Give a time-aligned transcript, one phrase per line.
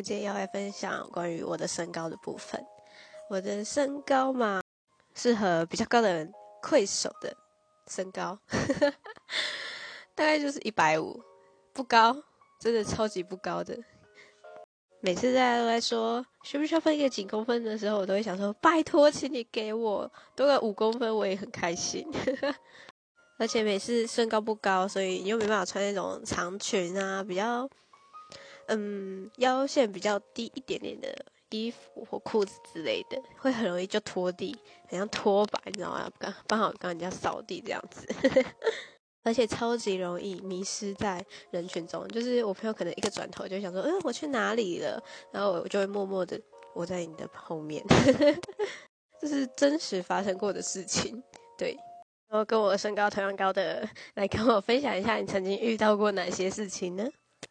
[0.00, 2.64] 今天要来分享关于我的身高的部分。
[3.28, 4.62] 我的身高嘛，
[5.14, 7.32] 适合比较高的人愧手的
[7.86, 8.38] 身高，
[10.16, 11.22] 大概就是一百五，
[11.72, 12.16] 不高，
[12.60, 13.78] 真的超级不高的。
[15.00, 22.06] 每次大家都在说需不需要分一个几公分的时候，我都会想说拜托，请你给我多个五公分，我也很开心。
[23.38, 27.68] 而且每次身高不高，所以你又没办法穿那种长裙啊，比较。
[28.72, 31.12] 嗯，腰线比较低一点点的
[31.50, 34.56] 衣服或裤子之类的，会很容易就拖地，
[34.88, 36.08] 很像拖把，你知道吗？
[36.18, 38.06] 刚刚好跟人家扫地这样子，
[39.24, 42.06] 而且超级容易迷失在人群中。
[42.08, 45.02] 就是我朋友可能一个转头就想说，嗯，我去哪里了？
[45.32, 46.40] 然后我就会默默的
[46.72, 47.84] 我在你的后面，
[49.20, 51.20] 这是真实发生过的事情。
[51.58, 51.76] 对，
[52.28, 53.84] 然后跟我身高同样高的，
[54.14, 57.04] 来跟我分享一下你曾经遇到过哪些事情呢？